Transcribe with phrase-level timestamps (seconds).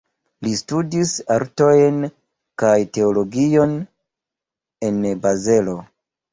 [0.45, 1.99] Li studis artojn
[2.63, 3.79] kaj teologion
[4.91, 5.81] en Bazelo.